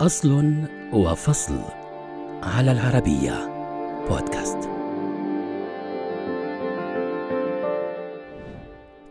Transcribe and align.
أصل 0.00 0.54
وفصل 0.92 1.58
على 2.42 2.72
العربية 2.72 3.32
بودكاست 4.08 4.58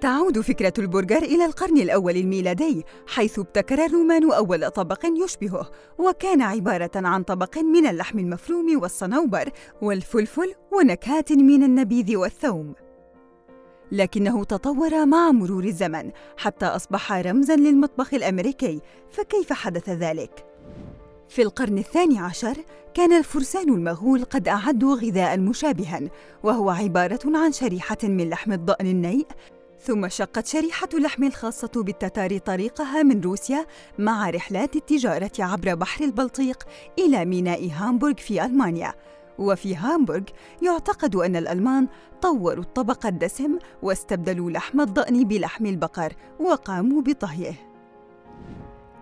تعود 0.00 0.40
فكرة 0.40 0.72
البرجر 0.78 1.16
إلى 1.16 1.44
القرن 1.44 1.76
الأول 1.78 2.16
الميلادي 2.16 2.84
حيث 3.06 3.38
ابتكر 3.38 3.84
الرومان 3.84 4.32
أول 4.32 4.70
طبق 4.70 5.06
يشبهه 5.24 5.70
وكان 5.98 6.42
عبارة 6.42 6.90
عن 6.94 7.22
طبق 7.22 7.58
من 7.58 7.86
اللحم 7.86 8.18
المفروم 8.18 8.82
والصنوبر 8.82 9.50
والفلفل 9.82 10.54
ونكهات 10.72 11.32
من 11.32 11.62
النبيذ 11.62 12.16
والثوم 12.16 12.74
لكنه 13.92 14.44
تطور 14.44 15.06
مع 15.06 15.30
مرور 15.30 15.64
الزمن 15.64 16.10
حتى 16.36 16.66
أصبح 16.66 17.12
رمزاً 17.12 17.56
للمطبخ 17.56 18.14
الأمريكي 18.14 18.80
فكيف 19.10 19.52
حدث 19.52 19.88
ذلك؟ 19.88 20.55
في 21.28 21.42
القرن 21.42 21.78
الثاني 21.78 22.18
عشر 22.18 22.56
كان 22.94 23.12
الفرسان 23.12 23.68
المغول 23.68 24.24
قد 24.24 24.48
أعدوا 24.48 24.96
غذاء 24.96 25.38
مشابها 25.38 26.00
وهو 26.42 26.70
عبارة 26.70 27.20
عن 27.24 27.52
شريحة 27.52 27.98
من 28.02 28.28
لحم 28.30 28.52
الضأن 28.52 28.86
النيء 28.86 29.26
ثم 29.80 30.08
شقت 30.08 30.46
شريحة 30.46 30.88
اللحم 30.94 31.24
الخاصة 31.24 31.70
بالتتار 31.76 32.38
طريقها 32.38 33.02
من 33.02 33.20
روسيا 33.20 33.66
مع 33.98 34.30
رحلات 34.30 34.76
التجارة 34.76 35.30
عبر 35.38 35.74
بحر 35.74 36.04
البلطيق 36.04 36.64
إلى 36.98 37.24
ميناء 37.24 37.70
هامبورغ 37.70 38.14
في 38.14 38.44
ألمانيا. 38.44 38.94
وفي 39.38 39.76
هامبورغ 39.76 40.22
يعتقد 40.62 41.16
أن 41.16 41.36
الألمان 41.36 41.88
طوروا 42.22 42.62
الطبق 42.64 43.06
الدسم 43.06 43.58
واستبدلوا 43.82 44.50
لحم 44.50 44.80
الضأن 44.80 45.24
بلحم 45.24 45.66
البقر 45.66 46.12
وقاموا 46.40 47.02
بطهيه. 47.02 47.75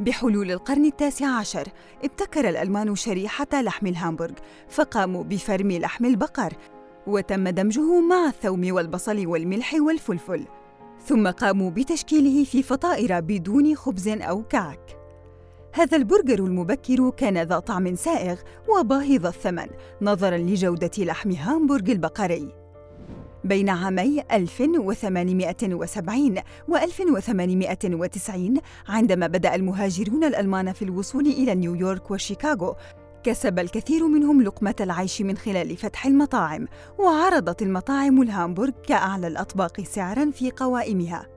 بحلول 0.00 0.50
القرن 0.50 0.84
التاسع 0.84 1.26
عشر 1.26 1.68
ابتكر 2.04 2.48
الألمان 2.48 2.94
شريحة 2.94 3.46
لحم 3.52 3.86
الهامبورغ 3.86 4.34
فقاموا 4.68 5.24
بفرم 5.24 5.72
لحم 5.72 6.04
البقر 6.04 6.52
وتم 7.06 7.48
دمجه 7.48 8.00
مع 8.00 8.26
الثوم 8.26 8.72
والبصل 8.72 9.26
والملح 9.26 9.74
والفلفل 9.74 10.46
ثم 11.06 11.28
قاموا 11.28 11.70
بتشكيله 11.70 12.44
في 12.44 12.62
فطائر 12.62 13.20
بدون 13.20 13.74
خبز 13.74 14.08
أو 14.08 14.42
كعك. 14.42 14.98
هذا 15.72 15.96
البرجر 15.96 16.38
المبكر 16.44 17.10
كان 17.10 17.38
ذا 17.38 17.58
طعم 17.58 17.94
سائغ 17.94 18.36
وباهظ 18.68 19.26
الثمن 19.26 19.66
نظراً 20.02 20.36
لجودة 20.36 20.90
لحم 20.98 21.30
هامبورغ 21.30 21.92
البقري. 21.92 22.61
بين 23.44 23.68
عامي 23.68 24.22
1870 24.32 26.34
و 26.68 26.76
1890 26.76 28.60
عندما 28.88 29.26
بدأ 29.26 29.54
المهاجرون 29.54 30.24
الألمان 30.24 30.72
في 30.72 30.82
الوصول 30.82 31.26
إلى 31.26 31.54
نيويورك 31.54 32.10
وشيكاغو. 32.10 32.74
كسب 33.24 33.58
الكثير 33.58 34.06
منهم 34.06 34.42
لقمة 34.42 34.74
العيش 34.80 35.22
من 35.22 35.36
خلال 35.36 35.76
فتح 35.76 36.06
المطاعم 36.06 36.66
وعرضت 36.98 37.62
المطاعم 37.62 38.22
الهامبورغ 38.22 38.72
كأعلى 38.86 39.26
الأطباق 39.26 39.80
سعراً 39.80 40.30
في 40.30 40.50
قوائمها. 40.50 41.31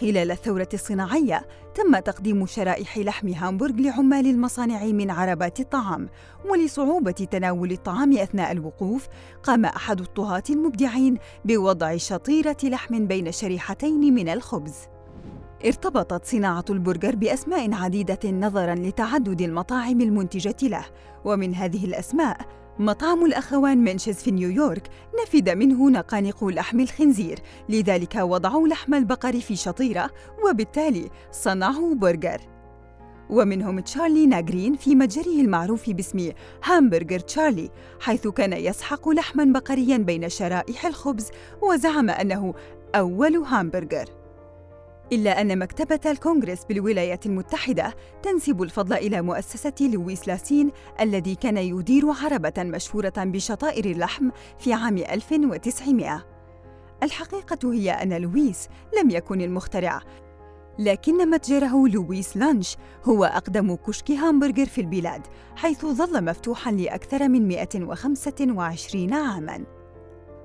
خلال 0.00 0.30
الثورة 0.30 0.68
الصناعية 0.74 1.46
تم 1.74 1.98
تقديم 1.98 2.46
شرائح 2.46 2.98
لحم 2.98 3.28
هامبورغ 3.28 3.72
لعمال 3.72 4.26
المصانع 4.26 4.84
من 4.84 5.10
عربات 5.10 5.60
الطعام 5.60 6.08
ولصعوبة 6.50 7.10
تناول 7.10 7.72
الطعام 7.72 8.12
أثناء 8.18 8.52
الوقوف 8.52 9.08
قام 9.42 9.64
أحد 9.64 10.00
الطهاة 10.00 10.42
المبدعين 10.50 11.18
بوضع 11.44 11.96
شطيرة 11.96 12.56
لحم 12.64 13.06
بين 13.06 13.32
شريحتين 13.32 14.14
من 14.14 14.28
الخبز. 14.28 14.74
ارتبطت 15.64 16.24
صناعة 16.24 16.64
البرجر 16.70 17.16
بأسماء 17.16 17.74
عديدة 17.74 18.30
نظراً 18.30 18.74
لتعدد 18.74 19.40
المطاعم 19.40 20.00
المنتجة 20.00 20.56
له 20.62 20.84
ومن 21.24 21.54
هذه 21.54 21.84
الأسماء 21.84 22.61
مطعم 22.78 23.24
الأخوان 23.24 23.78
منشز 23.78 24.14
في 24.14 24.30
نيويورك 24.30 24.88
نفد 25.22 25.50
منه 25.50 25.90
نقانق 25.90 26.44
لحم 26.44 26.80
الخنزير 26.80 27.38
لذلك 27.68 28.14
وضعوا 28.14 28.68
لحم 28.68 28.94
البقر 28.94 29.40
في 29.40 29.56
شطيرة 29.56 30.10
وبالتالي 30.48 31.10
صنعوا 31.30 31.94
برجر. 31.94 32.40
ومنهم 33.30 33.80
تشارلي 33.80 34.26
ناغرين 34.26 34.76
في 34.76 34.94
متجره 34.94 35.40
المعروف 35.40 35.90
باسم 35.90 36.30
هامبرجر 36.64 37.18
تشارلي 37.18 37.70
حيث 38.00 38.28
كان 38.28 38.52
يسحق 38.52 39.08
لحما 39.08 39.44
بقريا 39.44 39.96
بين 39.96 40.28
شرائح 40.28 40.86
الخبز 40.86 41.30
وزعم 41.62 42.10
أنه 42.10 42.54
أول 42.94 43.36
هامبرجر. 43.36 44.21
إلا 45.12 45.40
أن 45.40 45.58
مكتبة 45.58 46.10
الكونغرس 46.10 46.64
بالولايات 46.64 47.26
المتحدة 47.26 47.94
تنسب 48.22 48.62
الفضل 48.62 48.96
إلى 48.96 49.22
مؤسسة 49.22 49.74
لويس 49.80 50.28
لاسين 50.28 50.70
الذي 51.00 51.34
كان 51.34 51.56
يدير 51.56 52.10
عربة 52.10 52.52
مشهورة 52.58 53.12
بشطائر 53.16 53.84
اللحم 53.84 54.30
في 54.58 54.72
عام 54.72 54.98
1900 54.98 56.24
الحقيقة 57.02 57.72
هي 57.72 57.90
أن 57.90 58.12
لويس 58.12 58.68
لم 59.02 59.10
يكن 59.10 59.40
المخترع 59.40 60.00
لكن 60.78 61.30
متجره 61.30 61.88
لويس 61.88 62.36
لانش 62.36 62.76
هو 63.04 63.24
أقدم 63.24 63.74
كشك 63.74 64.10
هامبرجر 64.10 64.66
في 64.66 64.80
البلاد 64.80 65.26
حيث 65.56 65.86
ظل 65.86 66.24
مفتوحاً 66.24 66.72
لأكثر 66.72 67.28
من 67.28 67.48
125 67.48 69.12
عاماً. 69.14 69.81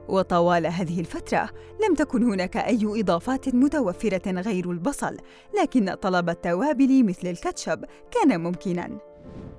وطوال 0.08 0.68
هذه 0.68 1.00
الفترة 1.00 1.50
لم 1.88 1.96
تكن 1.96 2.24
هناك 2.24 2.58
أي 2.58 2.80
إضافات 2.84 3.56
متوفرة 3.56 4.32
غير 4.32 4.72
البصل، 4.72 5.18
لكن 5.62 5.94
طلب 5.94 6.30
التوابل 6.30 7.06
مثل 7.06 7.28
الكاتشب 7.28 7.86
كان 8.12 8.42
ممكناً. 8.42 8.98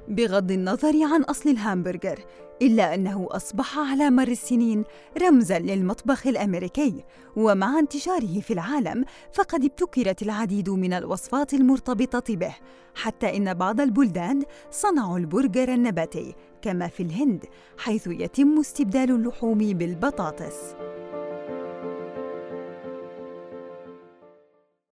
بغض 0.08 0.50
النظر 0.52 1.02
عن 1.02 1.22
أصل 1.22 1.50
الهامبرجر، 1.50 2.18
إلا 2.62 2.94
أنه 2.94 3.28
أصبح 3.30 3.78
على 3.78 4.10
مر 4.10 4.28
السنين 4.28 4.84
رمزاً 5.22 5.58
للمطبخ 5.58 6.26
الأمريكي، 6.26 7.04
ومع 7.36 7.78
انتشاره 7.78 8.40
في 8.40 8.52
العالم 8.52 9.04
فقد 9.32 9.64
ابتكرت 9.64 10.22
العديد 10.22 10.70
من 10.70 10.92
الوصفات 10.92 11.54
المرتبطة 11.54 12.34
به، 12.34 12.54
حتى 12.94 13.36
إن 13.36 13.54
بعض 13.54 13.80
البلدان 13.80 14.42
صنعوا 14.70 15.18
البرجر 15.18 15.74
النباتي 15.74 16.34
كما 16.62 16.88
في 16.88 17.02
الهند 17.02 17.44
حيث 17.78 18.06
يتم 18.06 18.58
استبدال 18.58 19.10
اللحوم 19.10 19.58
بالبطاطس. 19.58 20.87